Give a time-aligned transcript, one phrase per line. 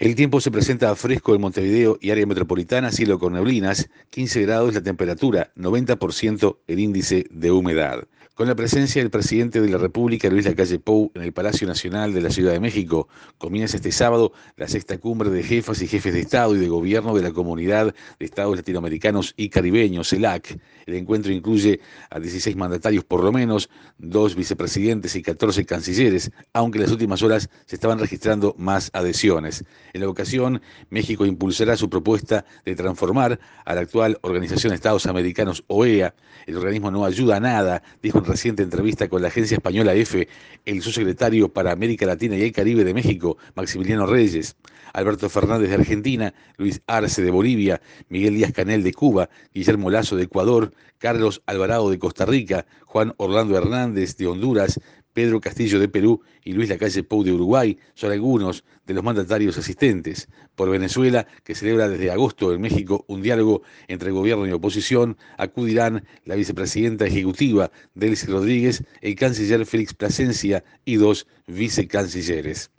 [0.00, 4.72] El tiempo se presenta fresco en Montevideo y área metropolitana, cielo con neblinas, 15 grados
[4.72, 8.08] la temperatura, 90% el índice de humedad.
[8.40, 12.14] Con la presencia del presidente de la República, Luis Lacalle Pou, en el Palacio Nacional
[12.14, 16.14] de la Ciudad de México, comienza este sábado la sexta cumbre de jefas y jefes
[16.14, 20.58] de Estado y de Gobierno de la Comunidad de Estados Latinoamericanos y Caribeños, CELAC.
[20.86, 26.78] El encuentro incluye a 16 mandatarios por lo menos, dos vicepresidentes y 14 cancilleres, aunque
[26.78, 29.66] en las últimas horas se estaban registrando más adhesiones.
[29.92, 35.06] En la ocasión, México impulsará su propuesta de transformar a la actual Organización de Estados
[35.06, 36.14] Americanos, OEA.
[36.46, 40.28] El organismo no ayuda a nada, dijo en reciente entrevista con la agencia española EFE
[40.64, 44.56] el subsecretario para América Latina y el Caribe de México, Maximiliano Reyes,
[44.92, 50.16] Alberto Fernández de Argentina, Luis Arce de Bolivia, Miguel Díaz Canel de Cuba, Guillermo Lazo
[50.16, 54.80] de Ecuador, Carlos Alvarado de Costa Rica, Juan Orlando Hernández de Honduras,
[55.12, 59.58] Pedro Castillo de Perú y Luis Lacalle Pou de Uruguay son algunos de los mandatarios
[59.58, 60.28] asistentes.
[60.54, 66.04] Por Venezuela, que celebra desde agosto en México un diálogo entre gobierno y oposición, acudirán
[66.24, 72.70] la vicepresidenta ejecutiva Delcy Rodríguez, el canciller Félix Plasencia y dos vicecancilleres.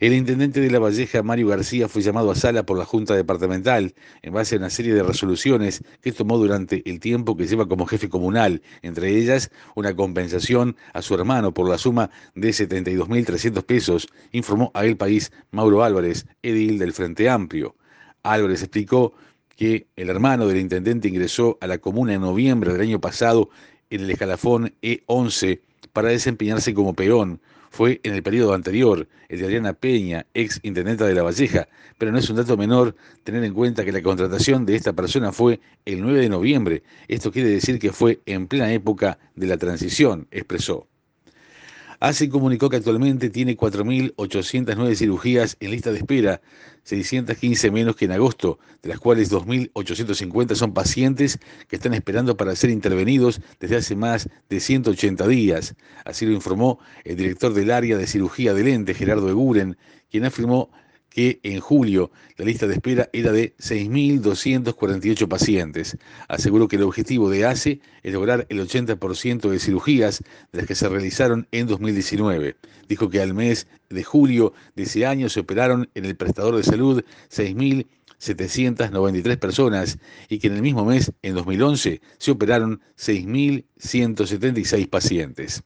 [0.00, 3.94] El intendente de La Valleja, Mario García, fue llamado a sala por la Junta Departamental
[4.22, 7.84] en base a una serie de resoluciones que tomó durante el tiempo que lleva como
[7.84, 14.06] jefe comunal, entre ellas una compensación a su hermano por la suma de 72.300 pesos,
[14.30, 17.74] informó a El País Mauro Álvarez, edil del Frente Amplio.
[18.22, 19.14] Álvarez explicó
[19.56, 23.50] que el hermano del intendente ingresó a la comuna en noviembre del año pasado
[23.90, 25.60] en el escalafón E11
[25.92, 31.06] para desempeñarse como peón, fue en el periodo anterior, el de Adriana Peña, ex intendenta
[31.06, 32.94] de La Valleja, pero no es un dato menor
[33.24, 36.82] tener en cuenta que la contratación de esta persona fue el 9 de noviembre.
[37.08, 40.86] Esto quiere decir que fue en plena época de la transición, expresó.
[42.00, 46.40] ACE comunicó que actualmente tiene 4.809 cirugías en lista de espera,
[46.84, 52.54] 615 menos que en agosto, de las cuales 2.850 son pacientes que están esperando para
[52.54, 55.74] ser intervenidos desde hace más de 180 días.
[56.04, 59.76] Así lo informó el director del área de cirugía del ente, Gerardo Eguren,
[60.08, 60.70] quien afirmó
[61.10, 65.96] que en julio la lista de espera era de 6.248 pacientes.
[66.28, 70.74] Aseguró que el objetivo de ACE es lograr el 80% de cirugías de las que
[70.74, 72.56] se realizaron en 2019.
[72.88, 76.62] Dijo que al mes de julio de ese año se operaron en el prestador de
[76.62, 79.98] salud 6.793 personas
[80.28, 85.62] y que en el mismo mes, en 2011, se operaron 6.176 pacientes.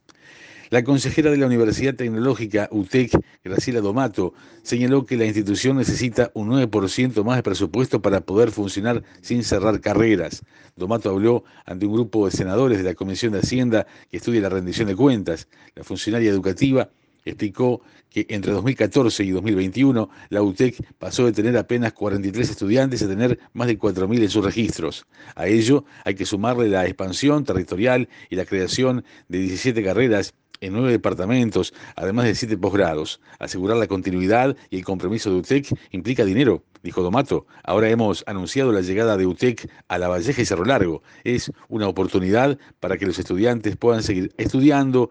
[0.69, 3.11] La consejera de la Universidad Tecnológica UTEC,
[3.43, 9.03] Graciela Domato, señaló que la institución necesita un 9% más de presupuesto para poder funcionar
[9.21, 10.43] sin cerrar carreras.
[10.75, 14.49] Domato habló ante un grupo de senadores de la Comisión de Hacienda que estudia la
[14.49, 15.47] rendición de cuentas.
[15.75, 16.89] La funcionaria educativa
[17.25, 23.07] explicó que entre 2014 y 2021 la UTEC pasó de tener apenas 43 estudiantes a
[23.07, 25.05] tener más de 4.000 en sus registros.
[25.35, 30.73] A ello hay que sumarle la expansión territorial y la creación de 17 carreras en
[30.73, 33.19] nueve departamentos, además de siete posgrados.
[33.39, 37.45] Asegurar la continuidad y el compromiso de UTEC implica dinero, dijo Domato.
[37.63, 41.03] Ahora hemos anunciado la llegada de UTEC a La Valleja y Cerro Largo.
[41.23, 45.09] Es una oportunidad para que los estudiantes puedan seguir estudiando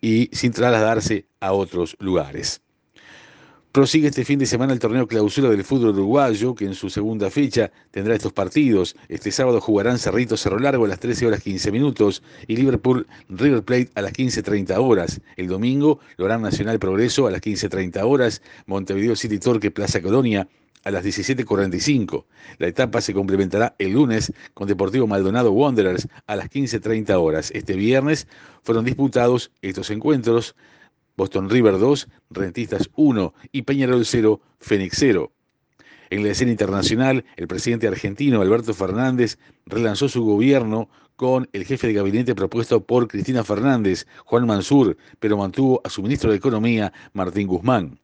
[0.00, 2.62] y sin trasladarse a otros lugares.
[3.72, 7.30] Prosigue este fin de semana el torneo clausura del fútbol uruguayo, que en su segunda
[7.30, 8.96] fecha tendrá estos partidos.
[9.08, 13.62] Este sábado jugarán Cerrito Cerro Largo a las 13 horas 15 minutos y Liverpool River
[13.62, 15.20] Plate a las 15.30 horas.
[15.36, 20.48] El domingo lo harán Nacional Progreso a las 15.30 horas, Montevideo City Torque Plaza Colonia
[20.82, 22.24] a las 17.45.
[22.58, 27.52] La etapa se complementará el lunes con Deportivo Maldonado Wanderers a las 15.30 horas.
[27.54, 28.26] Este viernes
[28.64, 30.56] fueron disputados estos encuentros
[31.16, 35.32] Boston River 2, Rentistas 1 y Peñarol 0, Fénix 0.
[36.10, 41.86] En la escena internacional, el presidente argentino Alberto Fernández relanzó su gobierno con el jefe
[41.86, 46.92] de gabinete propuesto por Cristina Fernández, Juan Mansur, pero mantuvo a su ministro de Economía,
[47.12, 48.00] Martín Guzmán.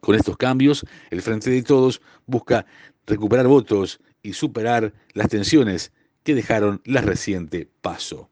[0.00, 2.66] Con estos cambios, el Frente de Todos busca
[3.06, 5.90] recuperar votos y superar las tensiones
[6.22, 8.28] que dejaron la reciente paso.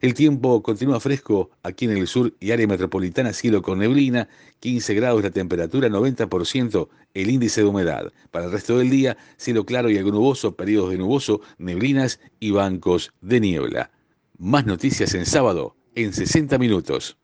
[0.00, 4.28] El tiempo continúa fresco aquí en el sur y área metropolitana, cielo con neblina,
[4.60, 8.12] 15 grados la temperatura, 90% el índice de humedad.
[8.30, 12.50] Para el resto del día, cielo claro y algo nuboso, periodos de nuboso, neblinas y
[12.50, 13.90] bancos de niebla.
[14.38, 17.16] Más noticias en sábado, en 60 minutos.